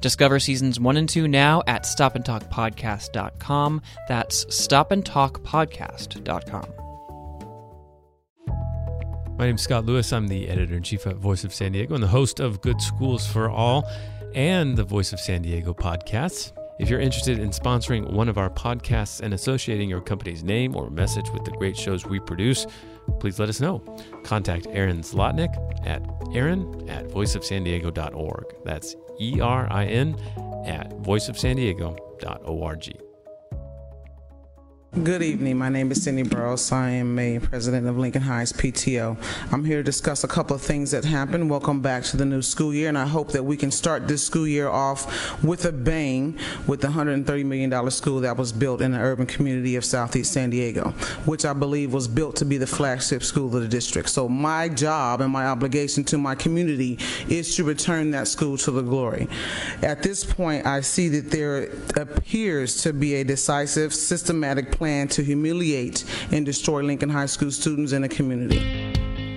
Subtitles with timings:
[0.00, 3.82] Discover seasons one and two now at stopandtalkpodcast.com.
[4.08, 6.64] That's stopandtalkpodcast.com.
[9.36, 10.12] My name is Scott Lewis.
[10.12, 12.80] I'm the editor in chief at Voice of San Diego and the host of Good
[12.80, 13.84] Schools for All
[14.32, 16.52] and the Voice of San Diego podcasts.
[16.78, 20.90] If you're interested in sponsoring one of our podcasts and associating your company's name or
[20.90, 22.66] message with the great shows we produce,
[23.20, 23.80] please let us know.
[24.24, 25.54] Contact Erin Zlotnick
[25.86, 26.02] at
[26.32, 28.44] Erin at voiceofsandiego.org.
[28.64, 30.16] That's E R I N
[30.66, 33.03] at voiceofsandiego.org.
[35.02, 35.58] Good evening.
[35.58, 36.70] My name is Cindy Burrows.
[36.70, 39.16] I am a president of Lincoln Heights PTO.
[39.50, 41.50] I'm here to discuss a couple of things that happened.
[41.50, 44.22] Welcome back to the new school year, and I hope that we can start this
[44.22, 46.38] school year off with a bang
[46.68, 50.50] with the $130 million school that was built in the urban community of Southeast San
[50.50, 50.90] Diego,
[51.24, 54.10] which I believe was built to be the flagship school of the district.
[54.10, 58.70] So my job and my obligation to my community is to return that school to
[58.70, 59.26] the glory.
[59.82, 65.08] At this point, I see that there appears to be a decisive, systematic plan plan
[65.08, 68.60] to humiliate and destroy Lincoln High School students in the community.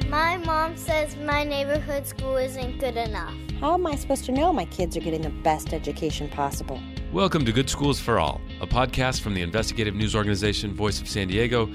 [0.09, 3.33] My mom says my neighborhood school isn't good enough.
[3.61, 6.81] How am I supposed to know my kids are getting the best education possible?
[7.13, 11.07] Welcome to Good Schools for All, a podcast from the investigative news organization Voice of
[11.07, 11.67] San Diego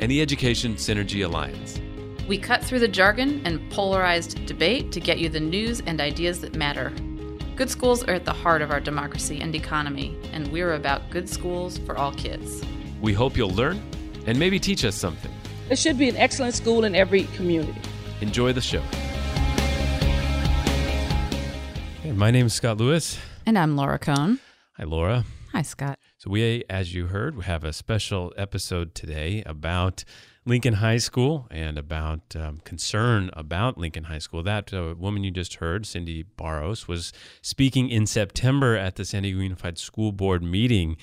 [0.00, 1.78] and the Education Synergy Alliance.
[2.26, 6.40] We cut through the jargon and polarized debate to get you the news and ideas
[6.40, 6.92] that matter.
[7.54, 11.28] Good schools are at the heart of our democracy and economy, and we're about good
[11.28, 12.64] schools for all kids.
[13.00, 13.82] We hope you'll learn
[14.26, 15.32] and maybe teach us something.
[15.68, 17.80] There should be an excellent school in every community.
[18.20, 18.82] Enjoy the show.
[22.00, 23.18] Okay, my name is Scott Lewis.
[23.46, 24.38] And I'm Laura Kohn.
[24.76, 25.24] Hi, Laura.
[25.52, 25.98] Hi, Scott.
[26.18, 30.04] So, we, as you heard, we have a special episode today about
[30.44, 34.42] Lincoln High School and about um, concern about Lincoln High School.
[34.42, 39.22] That uh, woman you just heard, Cindy Barros, was speaking in September at the San
[39.22, 40.96] Diego Unified School Board meeting.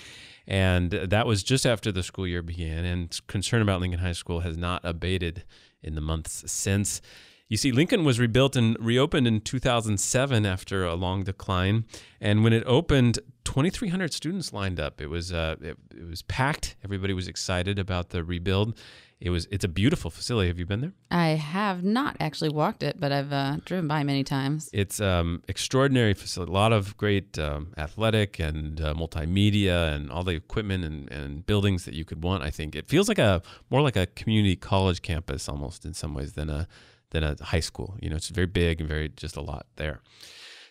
[0.47, 2.85] And that was just after the school year began.
[2.85, 5.43] And concern about Lincoln High School has not abated
[5.83, 7.01] in the months since.
[7.49, 11.85] You see, Lincoln was rebuilt and reopened in 2007 after a long decline.
[12.19, 14.99] And when it opened, 2,300 students lined up.
[14.99, 16.75] It was uh, it, it was packed.
[16.83, 18.77] Everybody was excited about the rebuild.
[19.21, 20.49] It was it's a beautiful facility.
[20.49, 20.91] Have you been there?
[21.09, 24.69] I have not actually walked it, but I've uh, driven by many times.
[24.73, 26.51] It's um extraordinary facility.
[26.51, 31.45] A lot of great um, athletic and uh, multimedia and all the equipment and, and
[31.45, 32.43] buildings that you could want.
[32.43, 36.13] I think it feels like a more like a community college campus almost in some
[36.13, 36.67] ways than a
[37.11, 37.95] than a high school.
[38.01, 40.01] You know, it's very big and very just a lot there.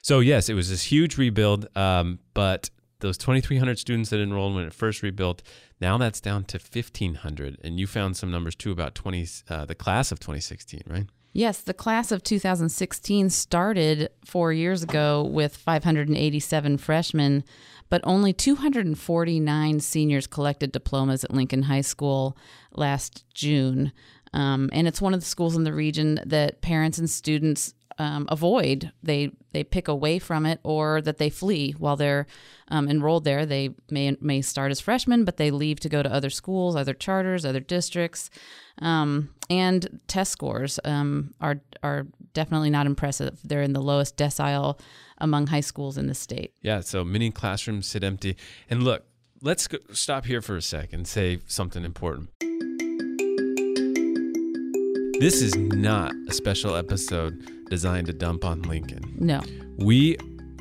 [0.06, 4.64] So yes, it was this huge rebuild, um, but those 2,300 students that enrolled when
[4.64, 5.42] it first rebuilt,
[5.80, 7.58] now that's down to 1,500.
[7.64, 11.06] And you found some numbers too about 20, uh, the class of 2016, right?
[11.32, 17.42] Yes, the class of 2016 started four years ago with 587 freshmen,
[17.88, 22.36] but only 249 seniors collected diplomas at Lincoln High School
[22.70, 23.90] last June.
[24.32, 28.26] Um, and it's one of the schools in the region that parents and students um,
[28.30, 28.92] avoid.
[29.02, 32.26] They they pick away from it, or that they flee while they're
[32.68, 33.46] um, enrolled there.
[33.46, 36.94] They may may start as freshmen, but they leave to go to other schools, other
[36.94, 38.30] charters, other districts.
[38.82, 43.38] Um, and test scores um, are are definitely not impressive.
[43.44, 44.78] They're in the lowest decile
[45.18, 46.52] among high schools in the state.
[46.60, 48.36] Yeah, so many classrooms sit empty.
[48.68, 49.04] And look,
[49.40, 52.30] let's go, stop here for a second say something important.
[55.18, 59.16] This is not a special episode designed to dump on Lincoln.
[59.18, 59.40] No.
[59.78, 60.18] We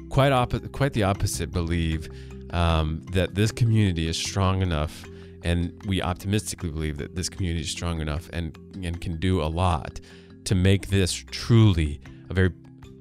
[0.10, 2.08] quite opposite, quite the opposite believe
[2.52, 5.04] um, that this community is strong enough,
[5.44, 9.48] and we optimistically believe that this community is strong enough and and can do a
[9.50, 10.00] lot
[10.46, 12.52] to make this truly a very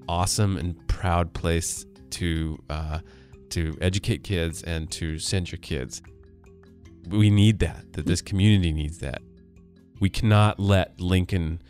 [0.08, 2.98] awesome and proud place to uh,
[3.50, 6.02] to educate kids and to send your kids.
[7.08, 7.92] We need that.
[7.92, 9.22] That this community needs that.
[10.04, 11.62] We cannot let Lincoln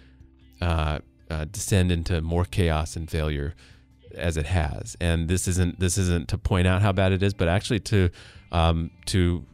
[0.60, 0.98] uh,
[1.30, 3.54] uh, descend into more chaos and failure
[4.12, 4.96] as it has.
[5.00, 8.10] And this isn't this isn't to point out how bad it is, but actually to
[8.50, 9.44] um, to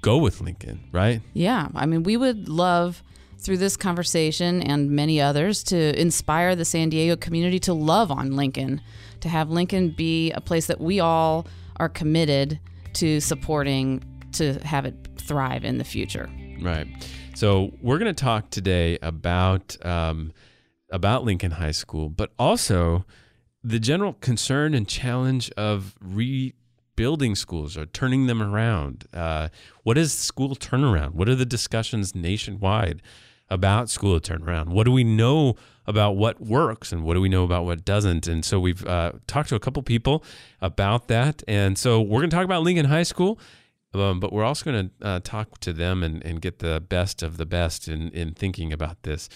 [0.00, 1.20] go with Lincoln, right?
[1.34, 3.02] Yeah, I mean, we would love
[3.36, 8.34] through this conversation and many others to inspire the San Diego community to love on
[8.34, 8.80] Lincoln,
[9.20, 12.60] to have Lincoln be a place that we all are committed
[12.94, 14.02] to supporting,
[14.32, 16.30] to have it thrive in the future.
[16.62, 16.86] Right.
[17.34, 20.32] So we're going to talk today about um,
[20.90, 23.04] about Lincoln High School, but also
[23.62, 29.06] the general concern and challenge of rebuilding schools or turning them around.
[29.12, 29.48] Uh,
[29.82, 31.12] what is school turnaround?
[31.12, 33.02] What are the discussions nationwide
[33.48, 34.68] about school turnaround?
[34.68, 38.26] What do we know about what works and what do we know about what doesn't?
[38.26, 40.24] And so we've uh, talked to a couple people
[40.60, 41.42] about that.
[41.48, 43.38] And so we're going to talk about Lincoln High School.
[43.92, 47.22] Um, but we're also going to uh, talk to them and, and get the best
[47.22, 49.28] of the best in, in thinking about this.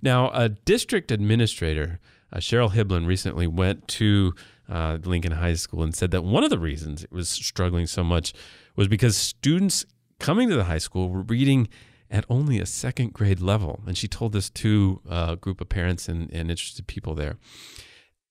[0.00, 1.98] Now, a district administrator,
[2.32, 4.34] uh, Cheryl Hibbeln, recently went to
[4.68, 8.04] uh, Lincoln High School and said that one of the reasons it was struggling so
[8.04, 8.32] much
[8.76, 9.84] was because students
[10.20, 11.68] coming to the high school were reading
[12.10, 13.80] at only a second grade level.
[13.86, 17.36] And she told this to a group of parents and, and interested people there.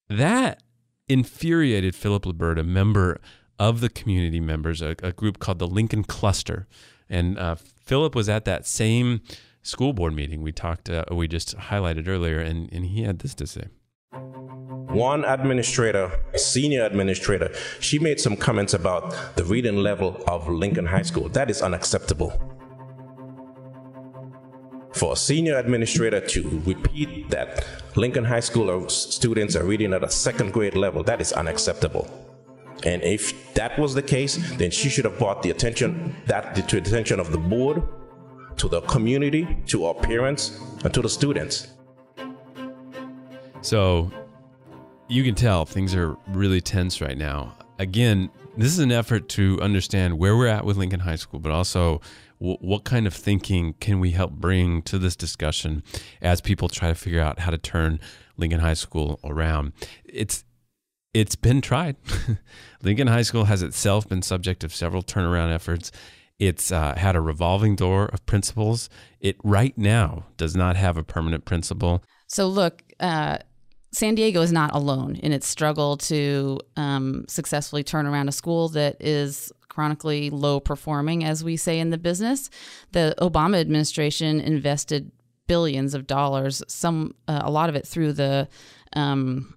[0.09, 0.63] That
[1.09, 3.19] infuriated Philip Liburd, a member
[3.59, 6.67] of the community members, a, a group called the Lincoln Cluster.
[7.09, 9.21] And uh, Philip was at that same
[9.61, 13.33] school board meeting we talked, uh, we just highlighted earlier, and, and he had this
[13.35, 13.67] to say.
[14.11, 21.01] One administrator, senior administrator, she made some comments about the reading level of Lincoln High
[21.01, 21.29] School.
[21.29, 22.31] That is unacceptable.
[24.93, 27.65] For a senior administrator to repeat that
[27.95, 32.26] Lincoln High School students are reading at a second grade level, that is unacceptable.
[32.85, 36.79] And if that was the case, then she should have brought the attention that to
[36.79, 37.81] the attention of the board,
[38.57, 41.67] to the community, to our parents, and to the students.
[43.61, 44.11] So
[45.07, 47.57] you can tell things are really tense right now.
[47.79, 51.51] Again, this is an effort to understand where we're at with Lincoln High School, but
[51.51, 52.01] also
[52.39, 55.83] w- what kind of thinking can we help bring to this discussion
[56.21, 57.99] as people try to figure out how to turn
[58.35, 59.73] Lincoln High School around.
[60.05, 60.43] It's
[61.17, 61.95] it's been tried.
[62.83, 65.91] Lincoln High School has itself been subject of several turnaround efforts.
[66.37, 68.87] It's uh, had a revolving door of principals.
[69.19, 72.03] It right now does not have a permanent principal.
[72.27, 73.39] So, look, uh,
[73.91, 78.69] San Diego is not alone in its struggle to um, successfully turn around a school
[78.69, 82.51] that is chronically low performing, as we say in the business.
[82.91, 85.11] The Obama administration invested
[85.47, 88.47] billions of dollars, some uh, a lot of it through the
[88.93, 89.55] um,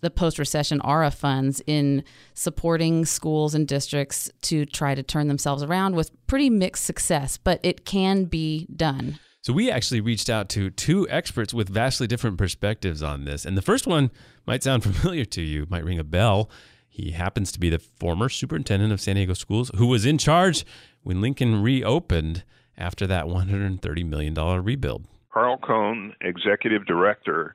[0.00, 2.04] the post recession ARA funds in
[2.34, 7.60] supporting schools and districts to try to turn themselves around with pretty mixed success, but
[7.62, 9.18] it can be done.
[9.42, 13.46] So, we actually reached out to two experts with vastly different perspectives on this.
[13.46, 14.10] And the first one
[14.46, 16.50] might sound familiar to you, might ring a bell.
[16.88, 20.66] He happens to be the former superintendent of San Diego schools who was in charge
[21.02, 22.44] when Lincoln reopened
[22.76, 25.06] after that $130 million rebuild.
[25.32, 27.54] Carl Cohn, executive director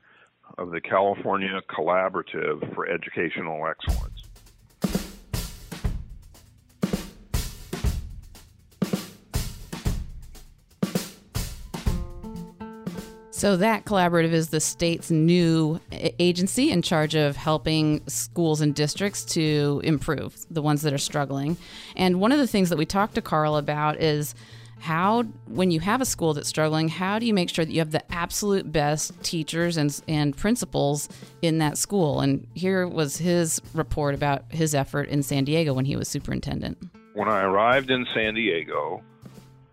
[0.58, 4.22] of the California Collaborative for Educational Excellence.
[13.36, 19.26] So, that collaborative is the state's new agency in charge of helping schools and districts
[19.34, 21.58] to improve, the ones that are struggling.
[21.96, 24.34] And one of the things that we talked to Carl about is
[24.78, 27.80] how when you have a school that's struggling how do you make sure that you
[27.80, 31.08] have the absolute best teachers and, and principals
[31.42, 32.20] in that school?
[32.20, 36.78] And here was his report about his effort in san diego when he was superintendent.
[37.14, 39.02] When i arrived in san diego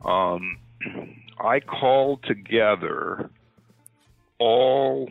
[0.06, 0.58] um,
[1.40, 3.30] i called together
[4.40, 5.10] all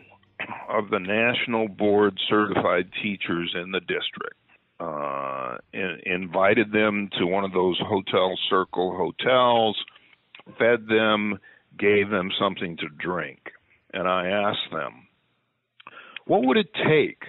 [0.69, 4.42] of the national board certified teachers in the district
[4.79, 9.77] uh, in, invited them to one of those hotel circle hotels,
[10.57, 11.39] fed them,
[11.77, 13.39] gave them something to drink.
[13.93, 15.07] And I asked them,
[16.25, 17.23] what would it take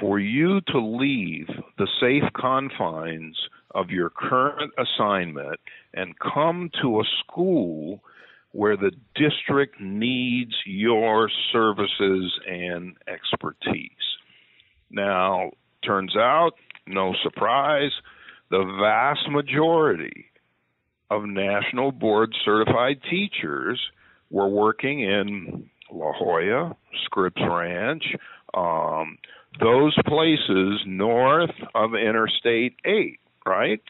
[0.00, 1.48] for you to leave
[1.78, 3.36] the safe confines
[3.74, 5.60] of your current assignment
[5.94, 8.00] and come to a school
[8.52, 13.90] where the district needs your services and expertise?
[14.90, 15.50] Now,
[15.84, 16.52] turns out
[16.86, 17.92] no surprise,
[18.50, 20.26] the vast majority
[21.10, 23.80] of national board certified teachers
[24.30, 28.04] were working in La Jolla, Scripps Ranch,
[28.54, 29.18] um,
[29.60, 33.80] those places north of Interstate 8, right?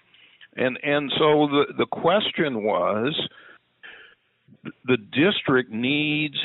[0.57, 3.29] And and so the the question was
[4.87, 6.37] the district needs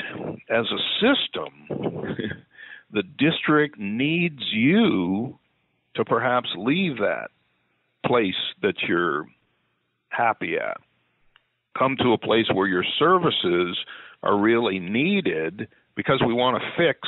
[0.49, 1.67] as a system
[2.91, 5.39] the district needs you
[5.95, 7.29] to perhaps leave that
[8.05, 9.25] place that you're
[10.09, 10.77] happy at.
[11.77, 13.77] Come to a place where your services
[14.23, 16.99] are really needed because we want to fix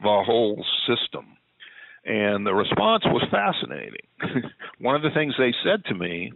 [0.00, 1.36] the whole system.
[2.04, 4.06] And the response was fascinating.
[4.78, 6.32] One of the things they said to me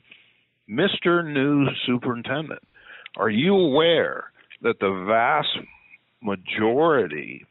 [0.68, 1.24] Mr.
[1.24, 2.62] New Superintendent,
[3.16, 4.30] are you aware
[4.62, 5.58] that the vast
[6.22, 7.44] majority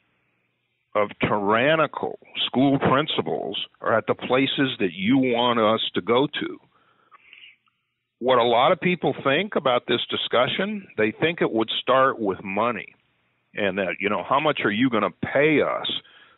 [0.96, 6.60] of tyrannical school principals are at the places that you want us to go to?
[8.20, 12.44] What a lot of people think about this discussion, they think it would start with
[12.44, 12.96] money.
[13.56, 15.92] And that, you know, how much are you going to pay us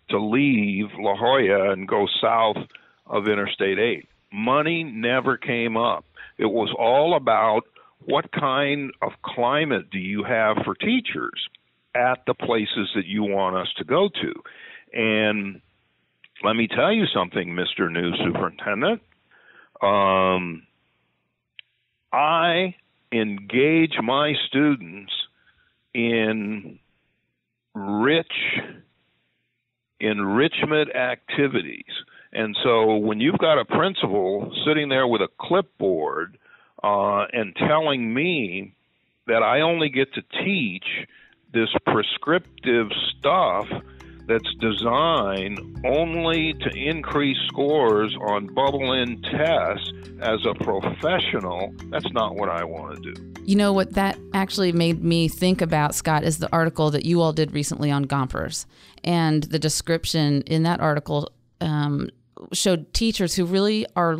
[0.09, 2.57] to leave La Jolla and go south
[3.05, 4.07] of Interstate 8?
[4.33, 6.05] Money never came up.
[6.37, 7.61] It was all about
[8.05, 11.49] what kind of climate do you have for teachers
[11.95, 14.33] at the places that you want us to go to?
[14.93, 15.61] And
[16.43, 17.91] let me tell you something, Mr.
[17.91, 19.01] New Superintendent.
[19.81, 20.67] Um,
[22.11, 22.75] I
[23.11, 25.11] engage my students
[25.93, 26.79] in
[27.73, 28.31] rich
[29.99, 31.83] enrichment activities.
[32.33, 36.37] And so when you've got a principal sitting there with a clipboard
[36.83, 38.75] uh, and telling me
[39.27, 40.85] that I only get to teach
[41.55, 43.67] this prescriptive stuff
[44.27, 52.35] that's designed only to increase scores on bubble in tests as a professional, that's not
[52.35, 53.33] what I want to do.
[53.45, 57.21] You know what that actually made me think about, Scott, is the article that you
[57.21, 58.65] all did recently on Gompers.
[59.03, 61.31] And the description in that article
[61.61, 62.09] um,
[62.51, 64.17] showed teachers who really are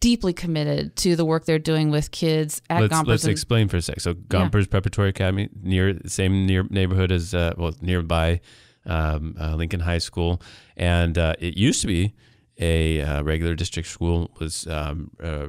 [0.00, 3.08] deeply committed to the work they're doing with kids at let's, Gompers.
[3.08, 4.00] Let's and- explain for a sec.
[4.00, 4.70] So Gompers Yeah.
[4.70, 8.40] Preparatory Academy, near the same near neighborhood as uh, well nearby
[8.86, 10.40] um, uh, Lincoln High School,
[10.76, 12.14] and uh, it used to be
[12.58, 14.30] a uh, regular district school.
[14.40, 15.48] Was um, uh,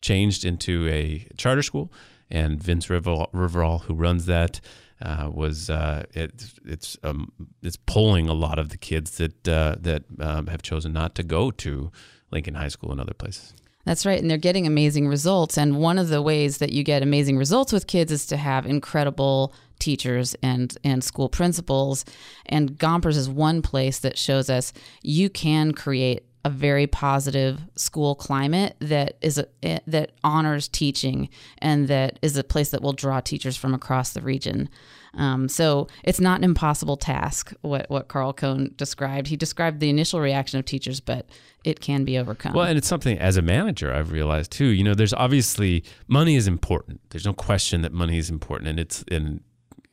[0.00, 1.92] changed into a charter school,
[2.30, 4.60] and Vince Riveroll, Riveroll who runs that.
[5.02, 7.32] Uh, was uh, it, it's um,
[7.62, 11.22] it's pulling a lot of the kids that uh, that um, have chosen not to
[11.22, 11.90] go to
[12.30, 13.54] Lincoln High School and other places.
[13.90, 14.20] That's right.
[14.20, 15.58] And they're getting amazing results.
[15.58, 18.64] And one of the ways that you get amazing results with kids is to have
[18.64, 22.04] incredible teachers and, and school principals.
[22.46, 28.14] And Gompers is one place that shows us you can create a very positive school
[28.14, 31.28] climate that is a, eh, that honors teaching
[31.58, 34.68] and that is a place that will draw teachers from across the region.
[35.14, 37.52] Um, so it's not an impossible task.
[37.62, 39.26] What what Carl Cohn described.
[39.26, 41.28] He described the initial reaction of teachers, but
[41.64, 42.54] it can be overcome.
[42.54, 44.66] Well, and it's something as a manager I've realized too.
[44.66, 47.00] You know, there's obviously money is important.
[47.10, 49.40] There's no question that money is important, and it's and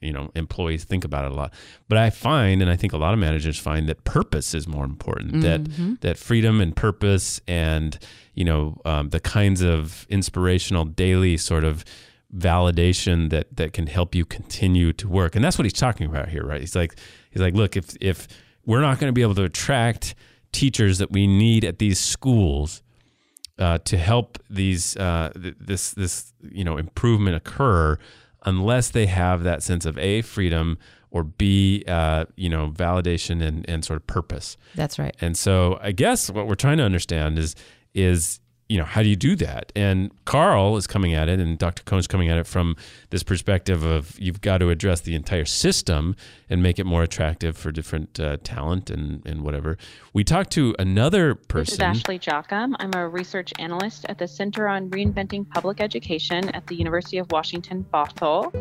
[0.02, 1.54] you know employees think about it a lot.
[1.90, 4.86] But I find, and I think a lot of managers find that purpose is more
[4.86, 5.42] important.
[5.42, 6.00] That Mhm.
[6.02, 7.98] that freedom and purpose, and
[8.36, 11.84] you know um, the kinds of inspirational daily sort of
[12.42, 15.36] validation that that can help you continue to work.
[15.36, 16.62] And that's what he's talking about here, right?
[16.62, 16.98] He's like
[17.32, 18.28] he's like, look, if if
[18.66, 20.14] we're not going to be able to attract
[20.52, 22.82] teachers that we need at these schools
[23.60, 27.98] uh, to help these uh, th- this this you know improvement occur
[28.48, 30.78] unless they have that sense of a freedom
[31.12, 35.16] or b uh, you know validation and, and sort of purpose That's right.
[35.22, 37.56] and so I guess what we're trying to understand is
[37.94, 39.72] is you know how do you do that?
[39.76, 41.84] And Carl is coming at it, and Dr.
[41.84, 42.76] Cohn's coming at it from
[43.10, 46.16] this perspective of you've got to address the entire system
[46.50, 49.78] and make it more attractive for different uh, talent and and whatever.
[50.14, 51.78] We talked to another person.
[51.78, 52.02] This is.
[52.02, 52.76] Ashley Jochim.
[52.80, 57.32] I'm a research analyst at the Center on Reinventing Public Education at the University of
[57.32, 58.54] Washington, Bothell.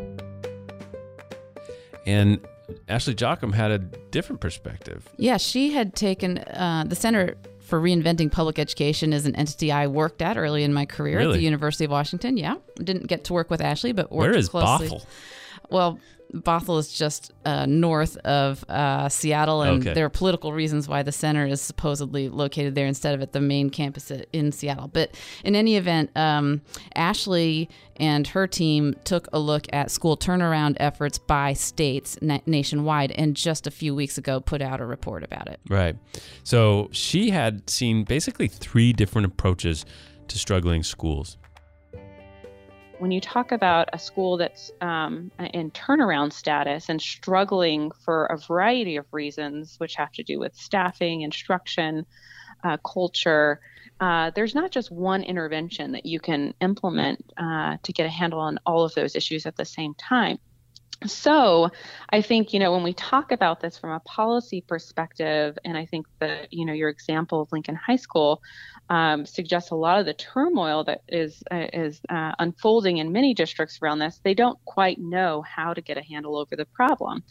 [2.06, 2.40] And
[2.88, 5.08] Ashley Jochim had a different perspective.
[5.16, 7.36] Yeah, she had taken uh, the Center
[7.66, 11.32] for Reinventing Public Education is an entity I worked at early in my career at
[11.32, 12.36] the University of Washington.
[12.36, 14.88] Yeah, didn't get to work with Ashley, but worked Where is closely.
[14.88, 15.04] Bothell?
[15.68, 15.98] Well,
[16.34, 19.94] Bothell is just uh, north of uh, Seattle, and Okay.
[19.94, 23.40] there are political reasons why the center is supposedly located there instead of at the
[23.40, 24.88] main campus in Seattle.
[24.88, 25.14] But
[25.44, 26.62] in any event, um,
[26.94, 33.12] Ashley and her team took a look at school turnaround efforts by states na- nationwide,
[33.12, 35.60] and just a few weeks ago put out a report about it.
[35.68, 35.96] Right.
[36.42, 39.86] So she had seen basically three different approaches
[40.28, 41.38] to struggling schools.
[42.98, 48.38] When you talk about a school that's um, in turnaround status and struggling for a
[48.38, 52.06] variety of reasons, which have to do with staffing, instruction,
[52.64, 53.60] uh, culture,
[54.00, 58.40] uh, there's not just one intervention that you can implement uh, to get a handle
[58.40, 60.38] on all of those issues at the same time.
[61.04, 61.68] So,
[62.10, 65.84] I think you know when we talk about this from a policy perspective, and I
[65.84, 68.40] think that you know your example of Lincoln High School
[68.88, 73.34] um, suggests a lot of the turmoil that is uh, is uh, unfolding in many
[73.34, 74.20] districts around this.
[74.24, 77.22] They don't quite know how to get a handle over the problem.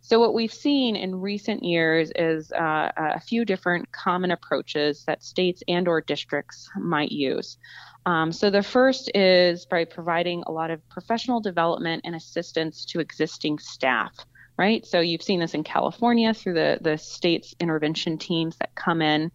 [0.00, 5.22] So, what we've seen in recent years is uh, a few different common approaches that
[5.22, 7.58] states and/or districts might use.
[8.06, 13.00] Um, so, the first is by providing a lot of professional development and assistance to
[13.00, 14.14] existing staff.
[14.56, 19.00] Right, so you've seen this in California through the the state's intervention teams that come
[19.00, 19.30] in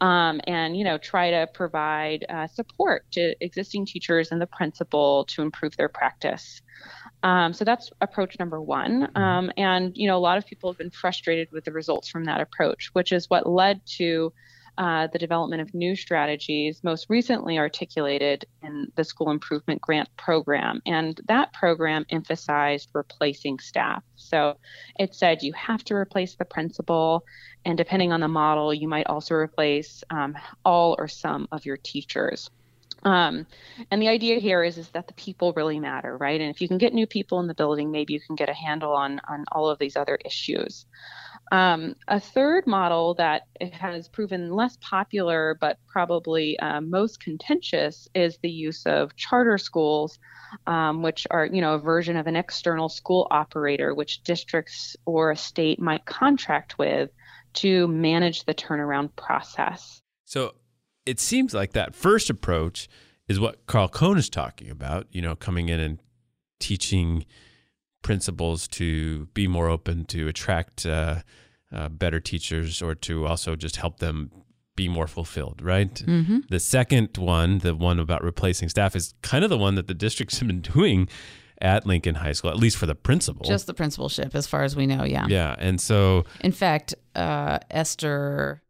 [0.00, 5.24] um, and you know try to provide uh, support to existing teachers and the principal
[5.26, 6.60] to improve their practice.
[7.22, 9.02] Um, so that's approach number one.
[9.02, 9.16] Mm-hmm.
[9.16, 12.24] Um, and, you know, a lot of people have been frustrated with the results from
[12.24, 14.32] that approach, which is what led to
[14.78, 20.82] uh, the development of new strategies, most recently articulated in the School Improvement Grant Program.
[20.86, 24.02] And that program emphasized replacing staff.
[24.16, 24.58] So
[24.98, 27.24] it said you have to replace the principal,
[27.64, 31.76] and depending on the model, you might also replace um, all or some of your
[31.78, 32.50] teachers.
[33.02, 33.46] Um,
[33.90, 36.40] and the idea here is is that the people really matter, right?
[36.40, 38.54] And if you can get new people in the building, maybe you can get a
[38.54, 40.86] handle on on all of these other issues.
[41.52, 48.38] Um, a third model that has proven less popular but probably uh, most contentious is
[48.42, 50.18] the use of charter schools,
[50.66, 55.30] um, which are you know a version of an external school operator, which districts or
[55.30, 57.10] a state might contract with
[57.54, 60.02] to manage the turnaround process.
[60.24, 60.54] So
[61.06, 62.88] it seems like that first approach
[63.28, 66.00] is what Carl Cohn is talking about, you know, coming in and
[66.58, 67.24] teaching
[68.02, 71.20] principals to be more open to attract uh,
[71.72, 74.30] uh, better teachers or to also just help them
[74.76, 75.94] be more fulfilled, right?
[75.94, 76.40] Mm-hmm.
[76.50, 79.94] The second one, the one about replacing staff, is kind of the one that the
[79.94, 81.08] districts have been doing
[81.62, 83.46] at Lincoln High School, at least for the principal.
[83.46, 85.26] Just the principalship, as far as we know, yeah.
[85.26, 85.56] Yeah.
[85.58, 86.24] And so.
[86.40, 88.62] In fact, uh, Esther.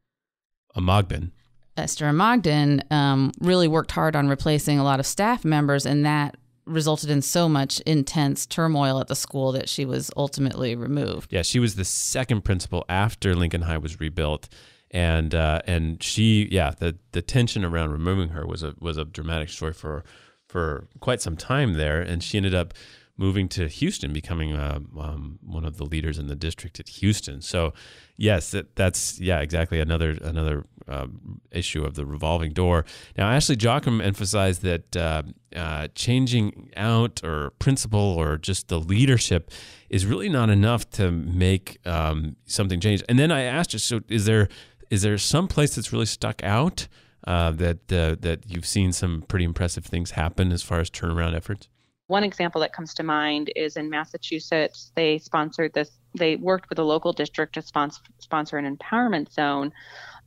[0.76, 1.32] Omogbehin
[1.76, 6.36] Esther Omogbehin um, really worked hard on replacing a lot of staff members, and that
[6.66, 11.32] resulted in so much intense turmoil at the school that she was ultimately removed.
[11.32, 14.48] Yeah, she was the second principal after Lincoln High was rebuilt,
[14.90, 19.04] and uh, and she, yeah, the the tension around removing her was a was a
[19.04, 20.04] dramatic story for
[20.46, 22.74] for quite some time there, and she ended up
[23.16, 27.40] moving to Houston, becoming uh, um, one of the leaders in the district at Houston.
[27.40, 27.72] So,
[28.16, 32.84] yes, that, that's yeah, exactly another another um, issue of the revolving door.
[33.16, 35.22] Now, Ashley Jochim emphasized that uh,
[35.54, 39.50] uh, changing out or principle or just the leadership
[39.88, 43.02] is really not enough to make um, something change.
[43.08, 44.48] And then I asked her, so is there
[44.90, 46.88] is there some place that's really stuck out?
[47.26, 51.34] Uh, that uh, that you've seen some pretty impressive things happen as far as turnaround
[51.34, 51.68] efforts.
[52.08, 54.92] One example that comes to mind is in Massachusetts.
[54.94, 55.90] They sponsored this.
[56.14, 59.72] They worked with a local district to sponsor, sponsor an empowerment zone,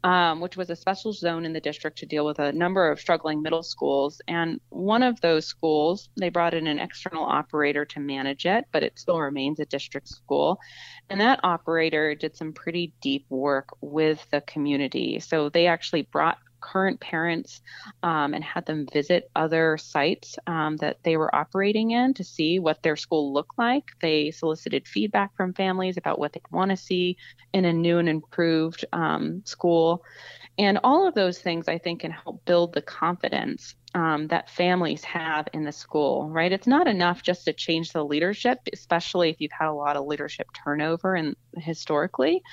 [0.04, 3.00] um, which was a special zone in the district to deal with a number of
[3.00, 4.22] struggling middle schools.
[4.28, 8.84] And one of those schools, they brought in an external operator to manage it, but
[8.84, 10.60] it still remains a district school.
[11.10, 15.22] And that operator did some pretty deep work with the community.
[15.22, 17.62] So they actually brought current parents
[18.04, 22.60] um, and had them visit other sites um, that they were operating in to see
[22.60, 23.86] what their school looked like.
[24.02, 27.18] They solicited feedback from families about what they want to see
[27.54, 30.04] in a new and improved um, school.
[30.58, 35.04] And all of those things, I think, can help build the confidence um, that families
[35.04, 36.52] have in the school, right?
[36.52, 40.06] It's not enough just to change the leadership, especially if you've had a lot of
[40.06, 42.44] leadership turnover and historically,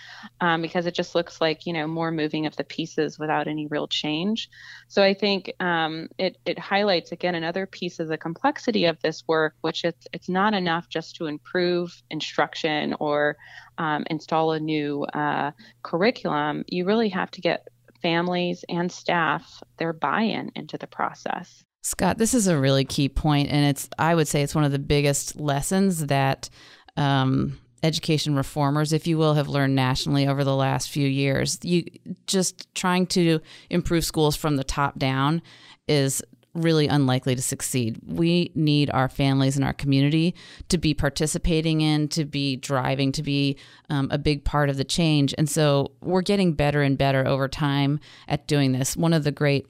[0.40, 3.66] um, because it just looks like you know more moving of the pieces without any
[3.66, 4.49] real change.
[4.88, 9.22] So I think um, it it highlights again another piece of the complexity of this
[9.27, 13.37] work, which it's it's not enough just to improve instruction or
[13.79, 15.51] um, install a new uh,
[15.83, 16.64] curriculum.
[16.66, 17.68] You really have to get
[18.02, 21.64] families and staff their buy-in into the process.
[21.82, 24.72] Scott, this is a really key point, and it's I would say it's one of
[24.72, 26.50] the biggest lessons that
[26.96, 31.59] um, education reformers, if you will, have learned nationally over the last few years.
[31.62, 31.85] You
[32.26, 35.42] just trying to improve schools from the top down
[35.87, 36.22] is
[36.57, 37.99] really unlikely to succeed.
[38.07, 40.35] We need our families and our community
[40.69, 43.57] to be participating in, to be driving, to be
[43.90, 45.35] um, a big part of the change.
[45.38, 48.97] And so we're getting better and better over time at doing this.
[48.97, 49.66] One of the great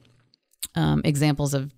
[0.75, 1.71] um, examples of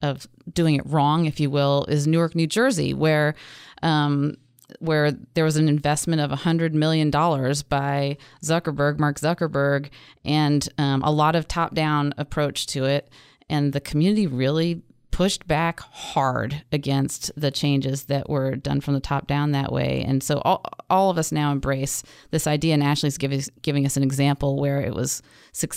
[0.00, 3.34] of doing it wrong, if you will, is Newark, New Jersey, where
[3.82, 4.36] um,
[4.80, 9.88] where there was an investment of $100 million by Zuckerberg, Mark Zuckerberg,
[10.24, 13.08] and um, a lot of top down approach to it
[13.48, 19.00] and the community really pushed back hard against the changes that were done from the
[19.00, 20.04] top down that way.
[20.06, 22.74] And so all, all of us now embrace this idea.
[22.74, 25.20] And Ashley's giving, giving us an example where it was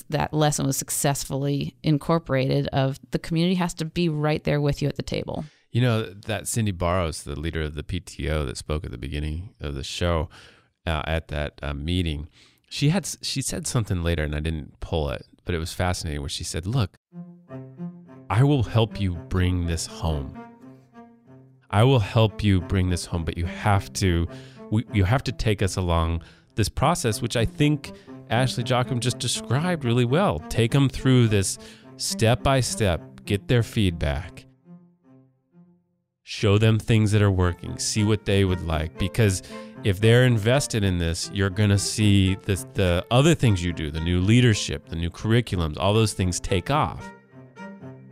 [0.10, 4.88] that lesson was successfully incorporated of the community has to be right there with you
[4.88, 5.46] at the table.
[5.72, 9.56] You know, that Cindy Barrows, the leader of the PTO that spoke at the beginning
[9.60, 10.30] of the show,
[10.86, 12.28] uh, at that uh, meeting,
[12.70, 16.22] she had she said something later, and I didn't pull it, but it was fascinating.
[16.22, 16.98] Where she said, "Look,
[18.30, 20.38] I will help you bring this home.
[21.70, 24.28] I will help you bring this home, but you have to,
[24.72, 26.22] we, you have to take us along
[26.56, 27.94] this process, which I think
[28.30, 30.40] Ashley Jochim just described really well.
[30.50, 31.58] Take them through this
[31.98, 34.46] step by step, get their feedback."
[36.32, 38.98] Show them things that are working, see what they would like.
[38.98, 39.44] Because
[39.84, 43.92] if they're invested in this, you're going to see the, the other things you do,
[43.92, 47.12] the new leadership, the new curriculums, all those things take off.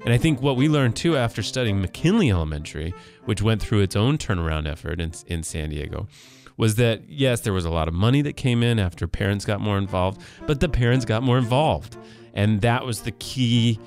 [0.04, 3.96] And I think what we learned too after studying McKinley Elementary, which went through its
[3.96, 6.10] own turnaround effort in, in San Diego,
[6.58, 9.62] was that yes, there was a lot of money that came in after parents got
[9.62, 11.96] more involved, but the parents got more involved.
[12.34, 13.80] And that was the key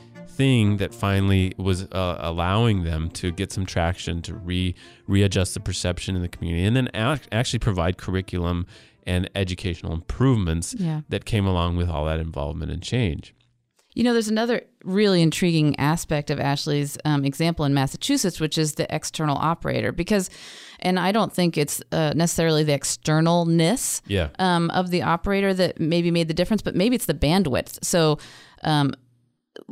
[0.43, 4.75] thing that finally was uh, allowing them to get some traction to re
[5.07, 8.67] readjust the perception in the community and then ac- actually provide curriculum
[9.07, 11.03] and educational improvements Yeah.
[11.09, 13.35] that came along with all that involvement and change.
[13.95, 18.75] You know, there's another really intriguing aspect of Ashley's um, example in Massachusetts, which is
[18.77, 19.93] the external operator.
[19.93, 20.31] Because,
[20.81, 24.29] and I don't think it's uh, necessarily the externalness Yeah.
[24.39, 27.85] um, of the operator that maybe made the difference, but maybe it's the bandwidth.
[27.85, 28.19] So,
[28.65, 28.95] um,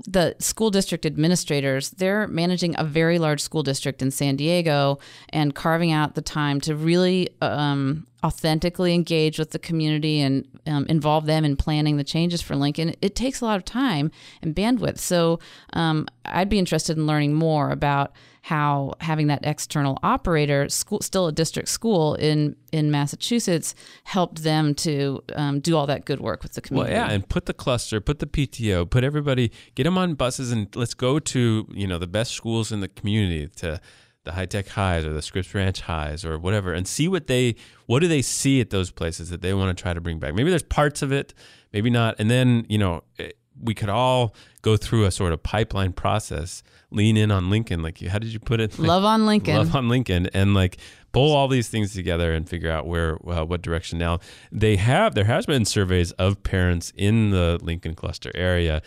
[0.06, 4.98] the school district administrators they're managing a very large school district in san diego
[5.30, 10.86] and carving out the time to really um, authentically engage with the community and um,
[10.86, 14.10] involve them in planning the changes for lincoln it takes a lot of time
[14.42, 15.38] and bandwidth so
[15.72, 21.26] um, i'd be interested in learning more about how having that external operator school still
[21.26, 26.42] a district school in in massachusetts helped them to um, do all that good work
[26.42, 26.94] with the community.
[26.94, 30.52] Well, yeah, and put the cluster, put the PTO, put everybody, get them on buses,
[30.52, 33.80] and let's go to you know the best schools in the community to
[34.24, 37.56] the high tech highs or the Scripps Ranch highs or whatever, and see what they
[37.86, 40.34] what do they see at those places that they want to try to bring back.
[40.34, 41.34] Maybe there's parts of it,
[41.72, 43.30] maybe not, and then you know eh,
[43.62, 48.00] we could all go through a sort of pipeline process, lean in on Lincoln, like
[48.00, 48.78] how did you put it?
[48.78, 49.56] Like, Love on Lincoln.
[49.56, 50.78] Love on Lincoln, and like
[51.12, 53.98] pull all these things together and figure out where uh, what direction.
[53.98, 54.20] Now
[54.52, 58.82] they have there has been surveys of parents in the Lincoln cluster area,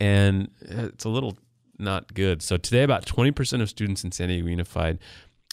[0.00, 1.36] and it's a little
[1.78, 2.42] not good.
[2.42, 4.98] So today, about twenty percent of students in San Diego Unified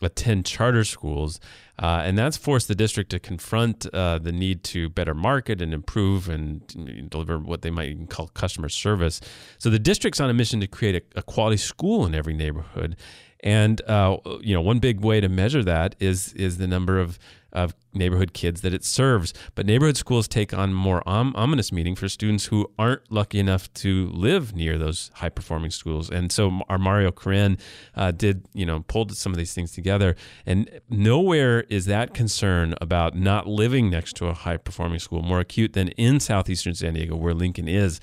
[0.02, 1.40] attend charter schools,
[1.82, 5.74] uh, and that's forced the district to confront uh, the need to better market and
[5.74, 9.22] improve and deliver what they might even call customer service.
[9.58, 12.98] So the district's on a mission to create a, a quality school in every neighborhood.
[13.42, 17.18] And uh, you know, one big way to measure that is is the number of
[17.56, 19.34] of neighborhood kids that it serves.
[19.56, 23.74] But neighborhood schools take on more om- ominous meaning for students who aren't lucky enough
[23.76, 26.10] to live near those high performing schools.
[26.10, 27.58] And so our Mario Koran
[27.96, 30.16] uh, did, you know, pulled some of these things together.
[30.46, 35.40] And nowhere is that concern about not living next to a high performing school more
[35.40, 38.00] acute than in southeastern San Diego, where Lincoln is.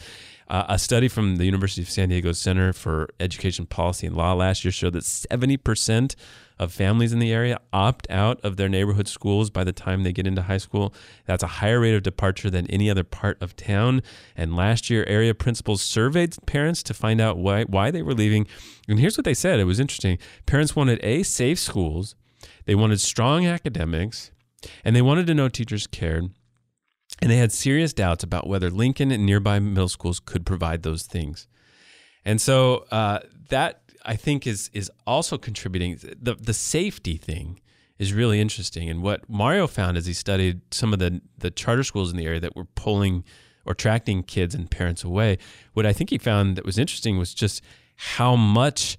[0.52, 4.34] Uh, a study from the University of San Diego Center for Education Policy and Law
[4.34, 6.14] last year showed that 70%
[6.58, 10.12] of families in the area opt out of their neighborhood schools by the time they
[10.12, 10.92] get into high school.
[11.24, 14.02] That's a higher rate of departure than any other part of town.
[14.36, 18.46] And last year, area principals surveyed parents to find out why, why they were leaving.
[18.86, 20.18] And here's what they said it was interesting.
[20.44, 22.14] Parents wanted A, safe schools,
[22.66, 24.32] they wanted strong academics,
[24.84, 26.28] and they wanted to know teachers cared.
[27.20, 31.04] And they had serious doubts about whether Lincoln and nearby middle schools could provide those
[31.06, 31.46] things.
[32.24, 33.20] And so uh,
[33.50, 35.98] that I think is is also contributing.
[36.20, 37.60] The the safety thing
[37.98, 38.88] is really interesting.
[38.90, 42.26] And what Mario found as he studied some of the the charter schools in the
[42.26, 43.22] area that were pulling
[43.64, 45.38] or attracting kids and parents away,
[45.74, 47.62] what I think he found that was interesting was just
[47.94, 48.98] how much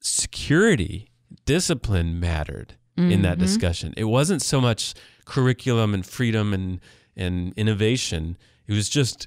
[0.00, 1.08] security,
[1.46, 3.40] discipline mattered in that Mhm.
[3.40, 3.94] discussion.
[3.96, 4.92] It wasn't so much
[5.24, 6.80] curriculum and freedom and
[7.16, 8.36] and innovation.
[8.66, 9.26] It was just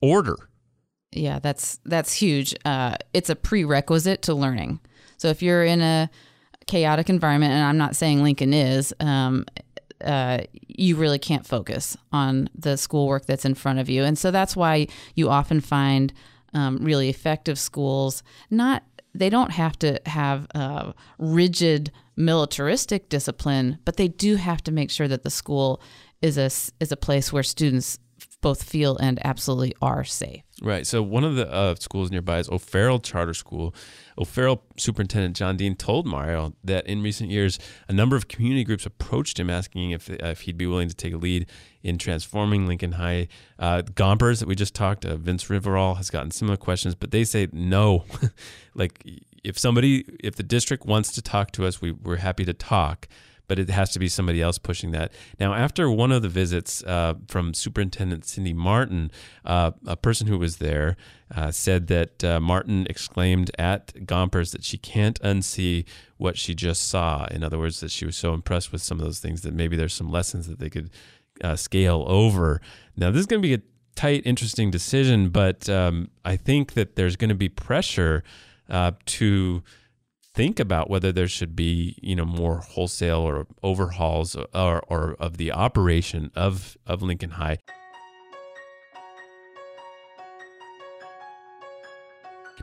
[0.00, 0.36] order.
[1.12, 2.54] Yeah, that's that's huge.
[2.64, 4.80] Uh, it's a prerequisite to learning.
[5.16, 6.10] So if you're in a
[6.66, 9.46] chaotic environment, and I'm not saying Lincoln is, um,
[10.04, 14.30] uh, you really can't focus on the schoolwork that's in front of you, and so
[14.30, 16.12] that's why you often find
[16.52, 18.82] um, really effective schools not.
[19.14, 20.46] They don't have to have
[21.16, 25.80] rigid militaristic discipline, but they do have to make sure that the school
[26.22, 26.46] is a
[26.80, 27.98] is a place where students
[28.40, 30.42] both feel and absolutely are safe.
[30.62, 30.86] Right.
[30.86, 33.74] So one of the uh, schools nearby is O'Farrell Charter School.
[34.18, 38.86] O'Farrell Superintendent John Dean told Mario that in recent years, a number of community groups
[38.86, 41.46] approached him asking if, if he'd be willing to take a lead
[41.82, 43.28] in transforming Lincoln High.
[43.58, 47.24] Uh, Gompers that we just talked, uh, Vince Riveroll has gotten similar questions, but they
[47.24, 48.04] say no.
[48.74, 49.04] like
[49.44, 53.08] if somebody, if the district wants to talk to us, we, we're happy to talk.
[53.48, 55.12] But it has to be somebody else pushing that.
[55.38, 59.10] Now, after one of the visits uh, from Superintendent Cindy Marten,
[59.44, 60.96] uh, a person who was there
[61.34, 65.84] uh, said that uh, Marten exclaimed at Gompers that she can't unsee
[66.16, 67.26] what she just saw.
[67.26, 69.76] In other words, that she was so impressed with some of those things that maybe
[69.76, 70.90] there's some lessons that they could
[71.42, 72.60] uh, scale over.
[72.96, 73.62] Now, this is going to be a
[73.94, 78.22] tight, interesting decision, but um, I think that there's going to be pressure
[78.68, 79.62] uh, to
[80.36, 85.38] think about whether there should be you know more wholesale or overhauls or, or of
[85.38, 87.58] the operation of of Lincoln High.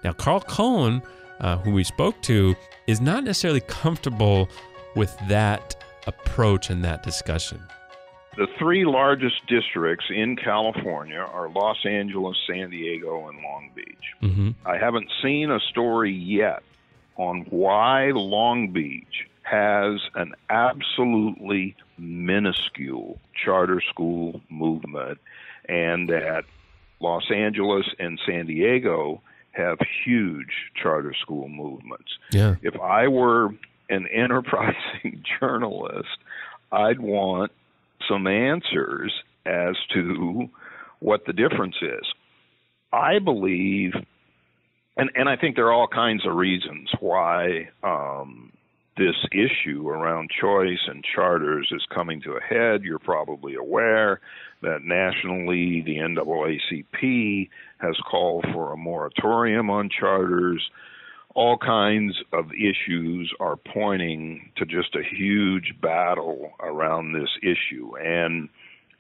[0.04, 1.02] Now, Carl Cohn,
[1.40, 2.56] uh, who we spoke to,
[2.88, 4.50] is not necessarily comfortable
[4.96, 7.62] with that approach and that discussion.
[8.36, 13.86] The three largest districts in California are Los Angeles, San Diego, and Long Beach.
[14.22, 14.50] Mm-hmm.
[14.68, 16.64] I haven't seen a story yet
[17.18, 25.20] on why Long Beach has an absolutely minuscule charter school movement
[25.68, 26.46] and that
[27.00, 29.22] Los Angeles and San Diego
[29.52, 32.18] have huge charter school movements.
[32.32, 32.56] Yeah.
[32.62, 33.50] If I were
[33.90, 36.18] an enterprising journalist,
[36.72, 37.52] I'd want
[38.08, 39.14] some answers
[39.46, 40.50] as to
[41.00, 42.06] what the difference is.
[42.92, 43.94] I believe,
[44.98, 48.52] and, and I think there are all kinds of reasons why um,
[48.98, 52.84] this issue around choice and charters is coming to a head.
[52.84, 54.22] You're probably aware
[54.62, 60.64] that nationally the NAACP has called for a moratorium on charters.
[61.36, 67.98] All kinds of issues are pointing to just a huge battle around this issue.
[67.98, 68.50] And,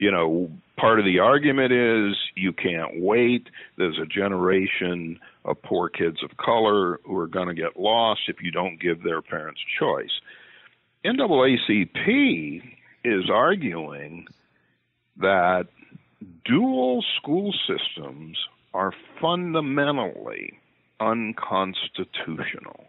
[0.03, 3.47] you know, part of the argument is you can't wait.
[3.77, 8.41] There's a generation of poor kids of color who are going to get lost if
[8.41, 10.11] you don't give their parents choice.
[11.05, 12.61] NAACP
[13.05, 14.27] is arguing
[15.21, 15.67] that
[16.43, 18.37] dual school systems
[18.73, 20.59] are fundamentally
[20.99, 22.87] unconstitutional.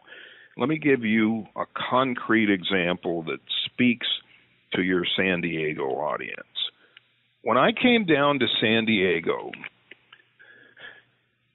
[0.56, 4.08] Let me give you a concrete example that speaks
[4.72, 6.53] to your San Diego audience.
[7.44, 9.50] When I came down to San Diego,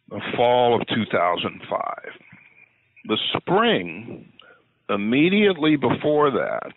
[0.10, 1.82] the fall of 2005,
[3.06, 4.32] the spring
[4.88, 6.73] immediately before that,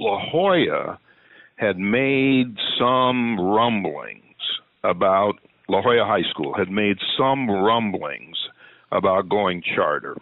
[0.00, 0.98] La Jolla
[1.56, 4.24] had made some rumblings
[4.82, 5.34] about
[5.68, 8.38] La Jolla High School had made some rumblings
[8.90, 10.16] about going charter.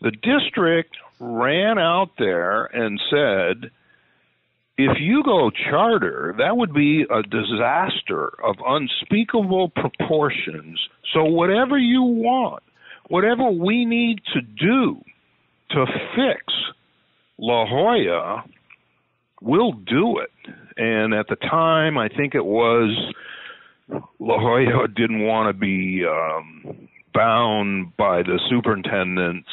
[0.00, 3.70] The district ran out there and said,
[4.78, 10.80] if you go charter, that would be a disaster of unspeakable proportions.
[11.12, 12.62] So, whatever you want,
[13.08, 15.02] whatever we need to do
[15.70, 16.44] to fix
[17.38, 18.44] La Jolla,
[19.42, 20.52] we'll do it.
[20.76, 22.90] And at the time, I think it was
[24.18, 29.48] La Jolla didn't want to be um, bound by the superintendent's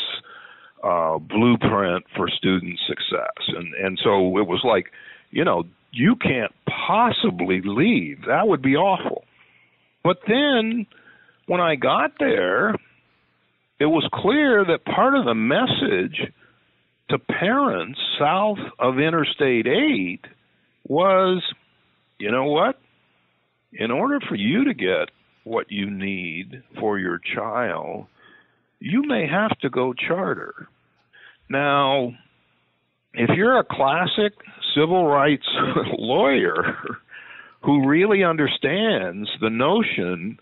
[0.84, 4.92] uh, blueprint for student success, and and so it was like,
[5.32, 6.52] you know, you can't
[6.88, 8.22] possibly leave.
[8.28, 9.24] That would be awful.
[10.04, 10.86] But then,
[11.48, 12.76] when I got there,
[13.80, 16.32] it was clear that part of the message
[17.10, 20.20] to parents south of Interstate 8
[20.88, 21.44] was,
[22.18, 22.80] you know what?
[23.74, 25.10] In order for you to get
[25.44, 28.08] what you need for your child,
[28.80, 30.68] you may have to go charter.
[31.50, 32.14] Now,
[33.14, 34.34] if you're a classic
[34.78, 35.48] civil rights
[35.98, 36.78] lawyer
[37.62, 40.40] who really understands the notion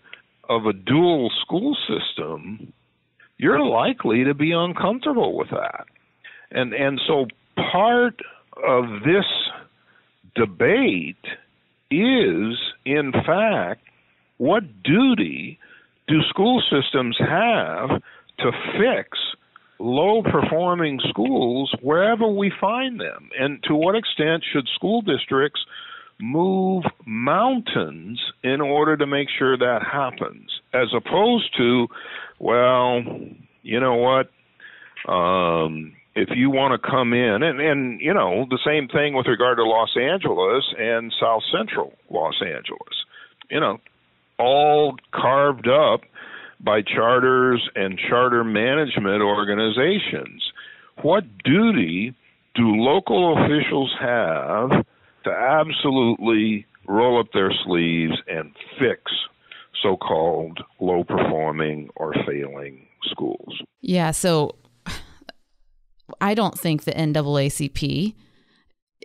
[0.48, 2.72] of a dual school system,
[3.38, 5.86] you're likely to be uncomfortable with that.
[6.50, 8.20] And and so part
[8.64, 9.24] of this
[10.34, 11.16] debate
[11.90, 13.82] is in fact
[14.38, 15.58] what duty
[16.06, 18.02] do school systems have
[18.38, 19.18] to fix
[19.78, 23.30] low performing schools wherever we find them?
[23.38, 25.60] And to what extent should school districts
[26.18, 30.50] move mountains in order to make sure that happens?
[30.72, 31.88] As opposed to,
[32.38, 33.02] well,
[33.62, 34.30] you know what?
[35.10, 39.26] Um, if you want to come in and and you know the same thing with
[39.26, 43.04] regard to Los Angeles and South Central Los Angeles
[43.50, 43.78] you know
[44.38, 46.00] all carved up
[46.60, 50.42] by charters and charter management organizations.
[51.02, 52.14] What duty
[52.54, 54.70] do local officials have
[55.24, 59.02] to absolutely roll up their sleeves and fix
[59.82, 63.60] so-called low performing or failing schools?
[63.82, 64.54] Yeah, so
[66.20, 68.14] I don't think the NAACP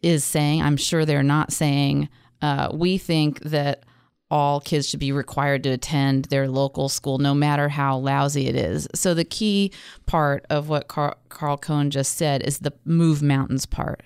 [0.01, 2.09] is saying, I'm sure they're not saying,
[2.41, 3.83] uh, we think that
[4.31, 8.55] all kids should be required to attend their local school, no matter how lousy it
[8.55, 8.87] is.
[8.95, 9.73] So the key
[10.05, 14.01] part of what Carl, Carl Cohn just said is the move mountains part.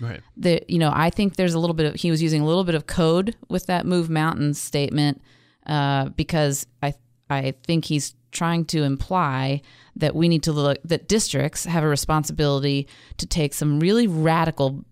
[0.00, 0.20] Right.
[0.36, 2.64] The you know I think there's a little bit of he was using a little
[2.64, 5.20] bit of code with that move mountains statement
[5.66, 6.94] uh, because I
[7.28, 9.62] I think he's trying to imply
[9.96, 14.84] that we need to look that districts have a responsibility to take some really radical,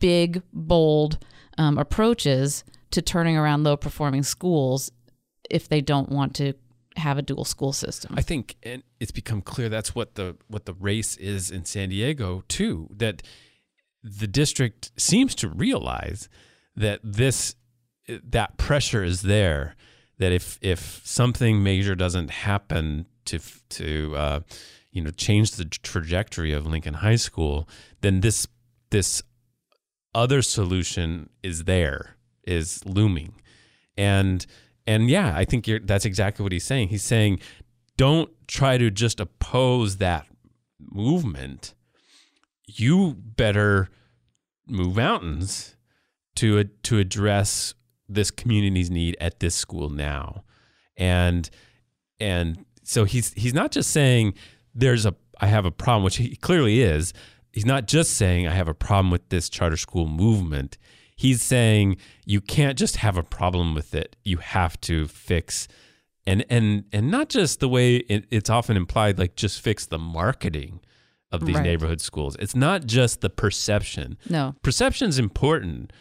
[0.00, 1.18] big, bold
[1.58, 4.90] um, approaches to turning around low performing schools
[5.50, 6.54] if they don't want to
[6.96, 8.14] have a dual school system.
[8.16, 11.88] I think and it's become clear that's what the what the race is in San
[11.90, 12.88] Diego too.
[12.90, 13.22] That
[14.02, 16.28] the district seems to realize
[16.76, 17.54] that this
[18.08, 19.74] that pressure is there.
[20.18, 23.38] That if if something major doesn't happen to
[23.70, 24.40] to uh,
[24.90, 27.68] you know change the trajectory of Lincoln High School,
[28.00, 28.48] then this
[28.90, 29.22] this
[30.14, 32.17] other solution is there
[32.48, 33.34] is looming,
[33.96, 34.44] and
[34.86, 36.88] and yeah, I think that's exactly what he's saying.
[36.88, 37.40] He's saying,
[37.98, 40.26] don't try to just oppose that
[40.80, 41.74] movement.
[42.66, 43.90] You better
[44.66, 45.76] move mountains
[46.36, 47.74] to to address
[48.08, 50.44] this community's need at this school now,
[50.96, 51.50] and
[52.18, 54.34] and so he's he's not just saying
[54.74, 57.12] there's a I have a problem, which he clearly is.
[57.52, 60.78] He's not just saying I have a problem with this charter school movement
[61.18, 64.16] he's saying you can't just have a problem with it.
[64.24, 65.68] You have to fix
[66.28, 69.98] and and and not just the way it, it's often implied like just fix the
[69.98, 70.80] marketing
[71.32, 71.64] of these right.
[71.64, 72.36] neighborhood schools.
[72.38, 74.16] It's not just the perception.
[74.30, 74.54] No.
[74.62, 75.92] Perception's important,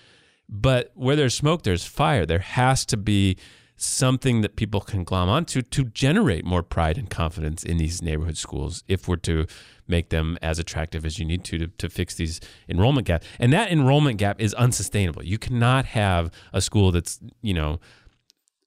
[0.47, 2.25] but where there's smoke there's fire.
[2.25, 3.37] There has to be
[3.77, 8.37] something that people can glom onto to generate more pride and confidence in these neighborhood
[8.37, 9.45] schools if we're to
[9.87, 13.25] make them as attractive as you need to, to to fix these enrollment gaps.
[13.39, 15.23] And that enrollment gap is unsustainable.
[15.23, 17.79] You cannot have a school that's, you know,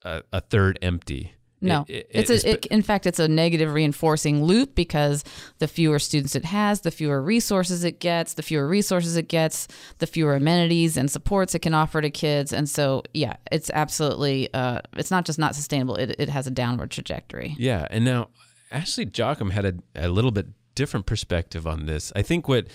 [0.03, 3.73] a, a third empty no, it, it, it's, a, it, in fact it's a negative
[3.73, 5.23] reinforcing loop because
[5.59, 9.67] the fewer students it has, the fewer resources it gets, the fewer resources it gets,
[9.99, 14.51] the fewer amenities and supports it can offer to kids, and so yeah, it's absolutely
[14.53, 17.55] uh, it's not just not sustainable; it it has a downward trajectory.
[17.57, 18.29] Yeah, and now
[18.71, 22.11] Ashley Jochim had a, a little bit different perspective on this.
[22.15, 22.67] I think what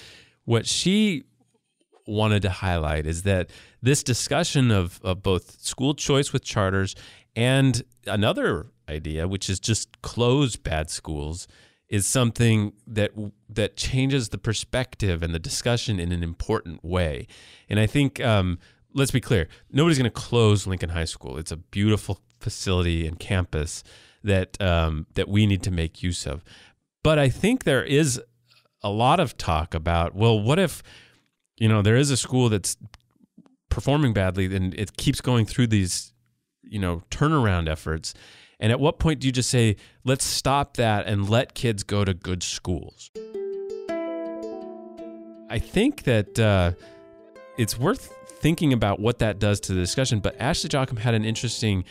[0.44, 1.24] what she
[2.06, 3.50] wanted to highlight is that
[3.82, 6.94] this discussion of, of both school choice with charters
[7.34, 11.46] and another idea, which is just close bad schools,
[11.88, 13.12] is something that
[13.48, 17.26] that changes the perspective and the discussion in an important way.
[17.68, 18.58] And I think um,
[18.94, 21.38] let's be clear, nobody's going to close Lincoln High School.
[21.38, 23.84] It's a beautiful facility and campus
[24.24, 26.42] that um, that we need to make use of.
[27.02, 28.20] But I think there is
[28.82, 30.82] a lot of talk about well, what if
[31.56, 32.76] you know there is a school that's
[33.68, 36.12] performing badly and it keeps going through these
[36.62, 38.14] you know turnaround efforts
[38.58, 42.04] and at what point do you just say let's stop that and let kids go
[42.04, 43.10] to good schools
[45.50, 46.72] i think that uh,
[47.56, 51.24] it's worth thinking about what that does to the discussion but ashley jochim had an
[51.24, 51.84] interesting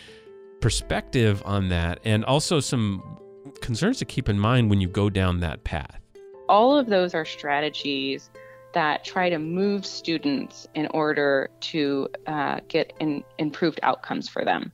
[0.62, 3.19] perspective on that and also some
[3.62, 5.99] concerns to keep in mind when you go down that path
[6.47, 8.30] all of those are strategies
[8.75, 14.71] that try to move students in order to uh, get in, improved outcomes for them.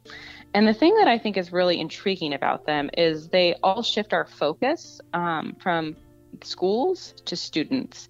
[0.53, 4.13] And the thing that I think is really intriguing about them is they all shift
[4.13, 5.95] our focus um, from
[6.43, 8.09] schools to students,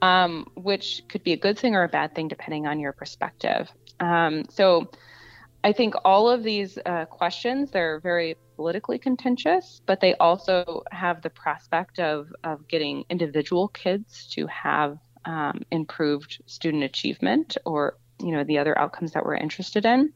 [0.00, 3.70] um, which could be a good thing or a bad thing depending on your perspective.
[4.00, 4.90] Um, so
[5.64, 11.22] I think all of these uh, questions, they're very politically contentious, but they also have
[11.22, 18.32] the prospect of, of getting individual kids to have um, improved student achievement or you
[18.32, 20.12] know the other outcomes that we're interested in.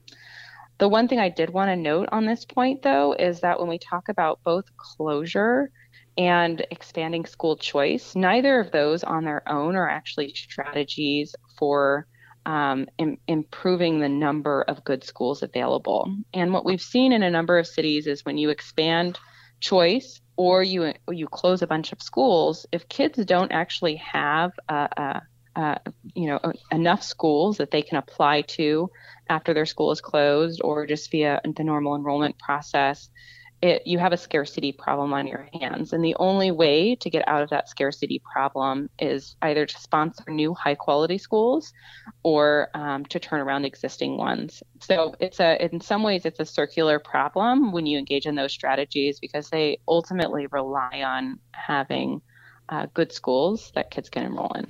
[0.79, 3.69] The one thing I did want to note on this point though is that when
[3.69, 5.71] we talk about both closure
[6.19, 12.07] and expanding school choice, neither of those on their own are actually strategies for
[12.47, 16.15] um, Im- improving the number of good schools available.
[16.33, 19.19] And what we've seen in a number of cities is when you expand
[19.61, 25.23] choice or you you close a bunch of schools, if kids don't actually have a,
[25.57, 25.81] a,
[26.15, 26.39] you know
[26.71, 28.91] enough schools that they can apply to
[29.29, 33.09] after their school is closed, or just via the normal enrollment process,
[33.63, 35.93] it, you have a scarcity problem on your hands.
[35.93, 40.25] And the only way to get out of that scarcity problem is either to sponsor
[40.29, 41.73] new high quality schools
[42.23, 44.63] or um, to turn around existing ones.
[44.81, 48.53] So it's a, in some ways, it's a circular problem when you engage in those
[48.53, 52.21] strategies because they ultimately rely on having
[52.69, 54.67] uh, good schools that kids can enroll in.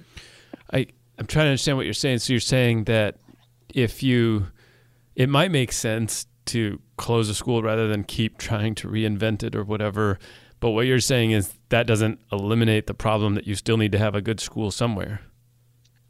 [0.73, 0.87] I
[1.19, 2.19] I'm trying to understand what you're saying.
[2.19, 3.17] So you're saying that
[3.77, 4.47] if you,
[5.15, 9.55] it might make sense to close a school rather than keep trying to reinvent it
[9.55, 10.19] or whatever.
[10.61, 13.99] But what you're saying is that doesn't eliminate the problem that you still need to
[13.99, 15.21] have a good school somewhere.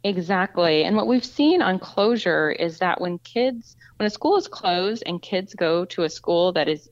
[0.05, 0.85] Exactly.
[0.85, 5.03] And what we've seen on closure is that when kids, when a school is closed
[5.05, 6.89] and kids go to a school that is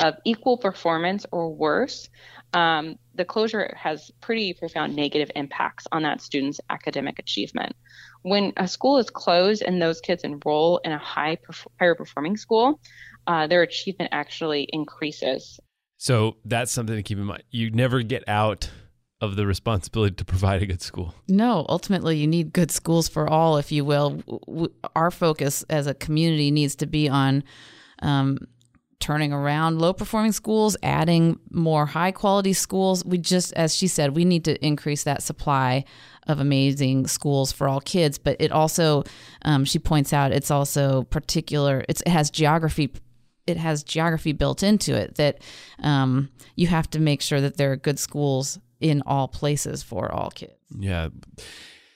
[0.00, 2.08] of equal performance or worse,
[2.54, 7.74] um, the closure has pretty profound negative impacts on that student's academic achievement.
[8.22, 11.38] When a school is closed and those kids enroll in a high
[11.78, 12.80] higher performing school,
[13.26, 15.58] uh, their achievement actually increases.
[15.96, 17.44] So that's something to keep in mind.
[17.50, 18.70] You never get out
[19.20, 21.14] of the responsibility to provide a good school.
[21.28, 24.20] No, ultimately, you need good schools for all, if you will.
[24.96, 27.44] Our focus as a community needs to be on
[28.02, 28.48] um,
[29.02, 33.04] turning around low performing schools, adding more high quality schools.
[33.04, 35.84] We just, as she said, we need to increase that supply
[36.28, 38.16] of amazing schools for all kids.
[38.16, 39.02] But it also,
[39.44, 42.92] um, she points out, it's also particular, it's, it has geography.
[43.44, 45.42] It has geography built into it that
[45.80, 50.12] um, you have to make sure that there are good schools in all places for
[50.12, 50.54] all kids.
[50.78, 51.08] Yeah.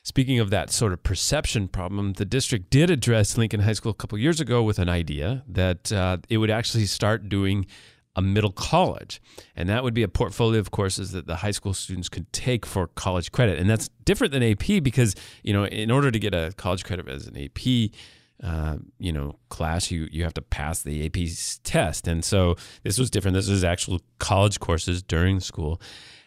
[0.07, 3.95] Speaking of that sort of perception problem, the district did address Lincoln High School a
[3.95, 7.67] couple years ago with an idea that uh, it would actually start doing
[8.15, 9.21] a middle college.
[9.57, 12.65] And that would be a portfolio of courses that the high school students could take
[12.65, 13.59] for college credit.
[13.59, 17.09] And that's different than AP because, you know, in order to get a college credit
[17.09, 17.91] as an AP,
[18.45, 21.17] uh, you know, class, you you have to pass the AP
[21.65, 22.55] test, and so
[22.85, 23.35] this was different.
[23.35, 25.81] This was actual college courses during school,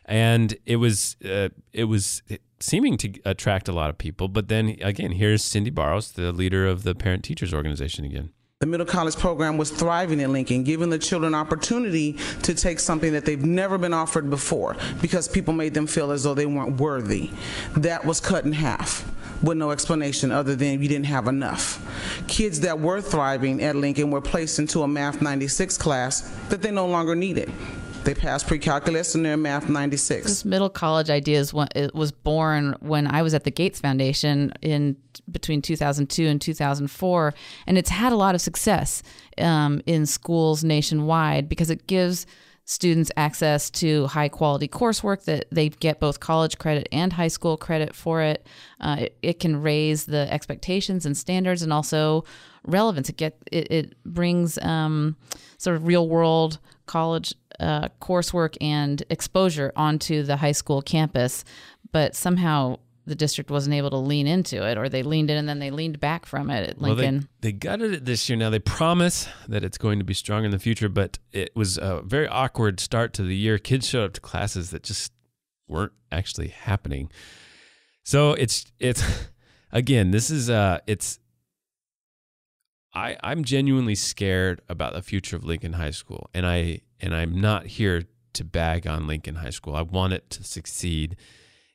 [0.05, 2.23] and it was uh, it was
[2.59, 4.27] seeming to attract a lot of people.
[4.27, 8.31] But then again, here's Cindy Barrows, the leader of the parent teachers organization again.
[8.59, 13.13] The middle college program was thriving in Lincoln, giving the children opportunity to take something
[13.13, 16.77] that they've never been offered before because people made them feel as though they weren't
[16.77, 17.29] worthy.
[17.77, 19.09] That was cut in half
[19.41, 21.81] with no explanation other than you didn't have enough.
[22.27, 26.71] Kids that were thriving at Lincoln were placed into a Math 96 class that they
[26.71, 27.49] no longer needed.
[28.03, 30.25] They passed pre-calculus and they're math 96.
[30.25, 34.53] This middle college idea is it was born when I was at the Gates Foundation
[34.61, 34.95] in
[35.29, 37.33] between 2002 and 2004,
[37.67, 39.03] and it's had a lot of success
[39.37, 42.25] um, in schools nationwide because it gives
[42.69, 47.57] students access to high quality coursework that they get both college credit and high school
[47.57, 48.45] credit for it.
[48.79, 52.23] Uh, it, it, can raise the expectations and standards and also
[52.63, 53.09] relevance.
[53.09, 55.17] It get it, it brings um,
[55.57, 61.43] sort of real world college uh, coursework and exposure onto the high school campus,
[61.91, 65.49] but somehow the district wasn't able to lean into it, or they leaned in and
[65.49, 67.15] then they leaned back from it at Lincoln.
[67.15, 68.37] Well, they, they gutted it this year.
[68.37, 71.77] Now they promise that it's going to be strong in the future, but it was
[71.77, 73.57] a very awkward start to the year.
[73.57, 75.11] Kids showed up to classes that just
[75.67, 77.09] weren't actually happening.
[78.03, 79.03] So it's it's
[79.71, 81.19] again, this is uh it's
[82.93, 87.39] I, I'm genuinely scared about the future of Lincoln High School, and I and I'm
[87.39, 89.75] not here to bag on Lincoln High School.
[89.75, 91.15] I want it to succeed,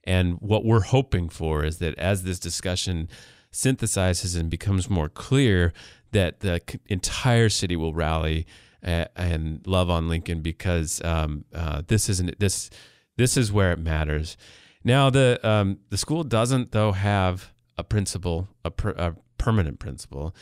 [0.05, 3.09] and what we're hoping for is that as this discussion
[3.53, 5.73] synthesizes and becomes more clear,
[6.11, 8.47] that the entire city will rally
[8.83, 12.71] and love on Lincoln because um, uh, this isn't this
[13.17, 14.37] this is where it matters.
[14.83, 20.35] Now the um, the school doesn't though have a principal, a, per, a permanent principal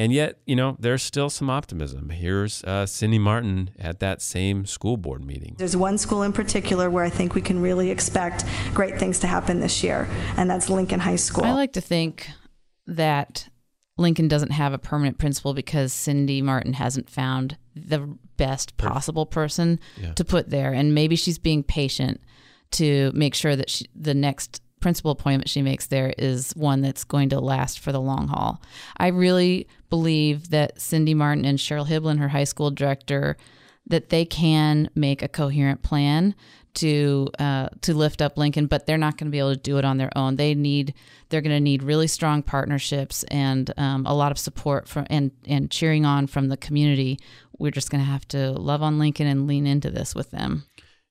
[0.00, 2.08] and yet, you know, there's still some optimism.
[2.08, 5.56] Here's uh, Cindy Marten at that same school board meeting.
[5.58, 9.26] There's one school in particular where I think we can really expect great things to
[9.26, 11.44] happen this year, and that's Lincoln High School.
[11.44, 12.30] I like to think
[12.86, 13.50] that
[13.98, 19.78] Lincoln doesn't have a permanent principal because Cindy Marten hasn't found the best possible person
[19.98, 20.14] yeah.
[20.14, 20.72] to put there.
[20.72, 22.22] And maybe she's being patient
[22.70, 27.04] to make sure that she, the next principal appointment she makes there is one that's
[27.04, 28.62] going to last for the long haul.
[28.96, 33.36] I really believe that Cindy Marten and Cheryl Hibbeln, her high school director,
[33.86, 36.34] that they can make a coherent plan
[36.72, 39.78] to uh, to lift up Lincoln, but they're not going to be able to do
[39.78, 40.36] it on their own.
[40.36, 40.94] They need
[41.28, 45.32] they're going to need really strong partnerships and um, a lot of support from and
[45.46, 47.18] and cheering on from the community.
[47.58, 50.64] We're just going to have to love on Lincoln and lean into this with them.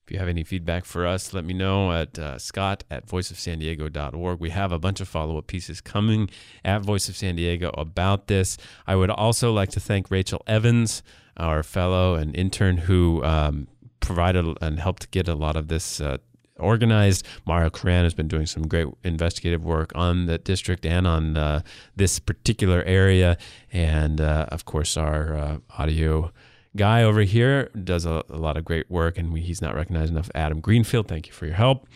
[0.09, 4.39] If you have any feedback for us, let me know at uh, scott at voiceofsandiego.org.
[4.39, 6.31] We have a bunch of follow up pieces coming
[6.65, 8.57] at Voice of San Diego about this.
[8.87, 11.03] I would also like to thank Rachel Evans,
[11.37, 13.67] our fellow and intern who um,
[13.99, 16.17] provided and helped get a lot of this uh,
[16.57, 17.23] organized.
[17.45, 21.61] Mario Koran has been doing some great investigative work on the district and on uh,
[21.95, 23.37] this particular area.
[23.71, 26.31] And uh, of course, our uh, audio
[26.75, 30.11] guy over here does a, a lot of great work, and we, he's not recognized
[30.11, 30.29] enough.
[30.35, 31.87] Adam Greenfield, thank you for your help.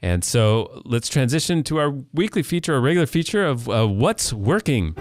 [0.00, 4.94] And so let's transition to our weekly feature, a regular feature of uh, what's working.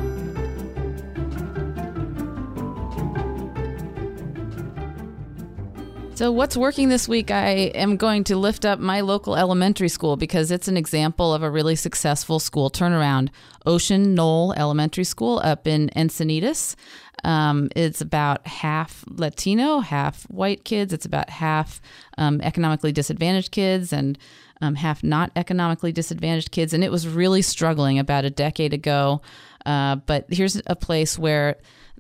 [6.22, 7.32] So, what's working this week?
[7.32, 11.42] I am going to lift up my local elementary school because it's an example of
[11.42, 13.30] a really successful school turnaround.
[13.66, 16.76] Ocean Knoll Elementary School up in Encinitas.
[17.24, 20.94] Um, it's about half Latino, half white kids.
[20.94, 21.82] It's about half
[22.18, 24.18] um, economically disadvantaged kids and
[24.62, 26.74] um, half not economically disadvantaged kids.
[26.74, 29.22] And it was really struggling about a decade ago.
[29.66, 31.58] Uh, but here's a place where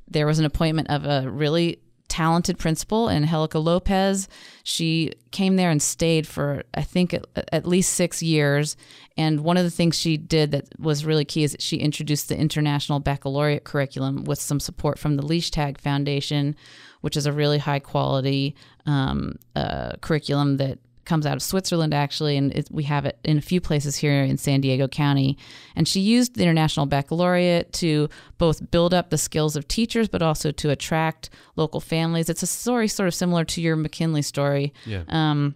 [0.07, 1.79] there was an appointment of a really
[2.11, 4.27] talented principal, Angelica Lopez.
[4.63, 8.75] She came there and stayed for, I think, at, at, least six years.
[9.15, 12.27] And one of the things she did that was really key is that she introduced
[12.27, 16.57] the International Baccalaureate curriculum with some support from the Leichtag Foundation,
[16.99, 18.55] which is a really high quality
[18.85, 23.37] um, uh, curriculum that comes out of Switzerland actually, and it, we have it in
[23.37, 25.37] a few places here in San Diego County.
[25.75, 30.21] And she used the International Baccalaureate to both build up the skills of teachers, but
[30.21, 32.29] also to attract local families.
[32.29, 34.73] It's a story sort of similar to your McKinley story.
[34.85, 35.03] Yeah.
[35.07, 35.55] Um,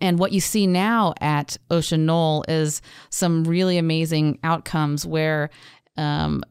[0.00, 2.80] and what you see now at Ocean Knoll is
[3.10, 5.50] some really amazing outcomes where
[5.96, 6.44] um,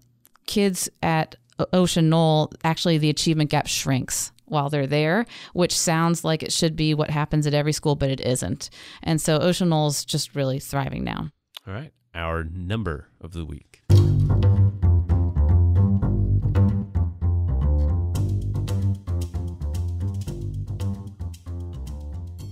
[0.47, 1.35] kids at
[1.73, 6.76] Ocean Knoll actually the achievement gap shrinks while they're there, which sounds like it should
[6.76, 8.70] be what happens at every school, but it isn't.
[9.04, 11.30] And so Ocean Knoll's just really thriving now.
[11.68, 11.91] All right.
[12.14, 13.82] Our number of the week.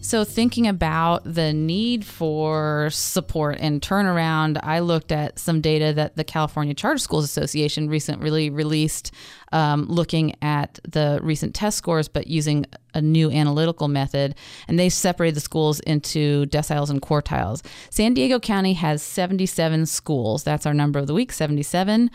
[0.05, 6.15] So, thinking about the need for support and turnaround, I looked at some data that
[6.15, 9.11] the California Charter Schools Association recently released,
[9.51, 14.35] um, looking at the recent test scores, but using a new analytical method.
[14.67, 17.65] And they separated the schools into deciles and quartiles.
[17.89, 20.43] San Diego County has 77 schools.
[20.43, 22.11] That's our number of the week 77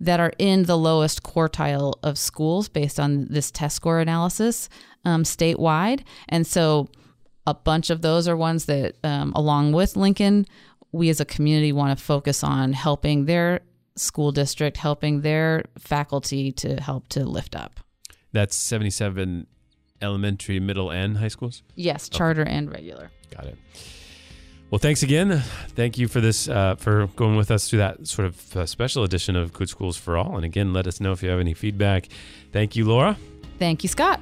[0.00, 4.70] that are in the lowest quartile of schools based on this test score analysis
[5.04, 6.04] um, statewide.
[6.26, 6.88] And so,
[7.46, 10.46] a bunch of those are ones that, um, along with Lincoln,
[10.92, 13.60] we as a community want to focus on helping their
[13.96, 17.80] school district, helping their faculty to help to lift up.
[18.32, 19.46] That's 77
[20.02, 21.62] elementary, middle, and high schools?
[21.74, 22.52] Yes, charter okay.
[22.52, 23.10] and regular.
[23.30, 23.58] Got it.
[24.70, 25.40] Well, thanks again.
[25.68, 29.04] Thank you for this, uh, for going with us through that sort of uh, special
[29.04, 30.36] edition of Good Schools for All.
[30.36, 32.08] And again, let us know if you have any feedback.
[32.52, 33.16] Thank you, Laura.
[33.58, 34.20] Thank you, Scott.